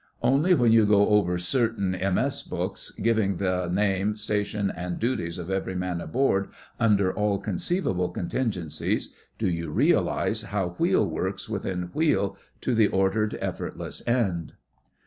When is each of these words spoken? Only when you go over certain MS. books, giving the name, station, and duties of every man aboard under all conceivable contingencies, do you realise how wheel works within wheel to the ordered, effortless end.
Only 0.23 0.55
when 0.55 0.71
you 0.71 0.87
go 0.87 1.09
over 1.09 1.37
certain 1.37 1.91
MS. 1.91 2.41
books, 2.41 2.89
giving 3.03 3.37
the 3.37 3.67
name, 3.71 4.17
station, 4.17 4.71
and 4.75 4.97
duties 4.99 5.37
of 5.37 5.51
every 5.51 5.75
man 5.75 6.01
aboard 6.01 6.49
under 6.79 7.13
all 7.13 7.37
conceivable 7.37 8.09
contingencies, 8.09 9.13
do 9.37 9.47
you 9.47 9.69
realise 9.69 10.41
how 10.41 10.69
wheel 10.79 11.07
works 11.07 11.47
within 11.47 11.91
wheel 11.93 12.35
to 12.61 12.73
the 12.73 12.87
ordered, 12.87 13.37
effortless 13.41 14.01
end. 14.07 14.53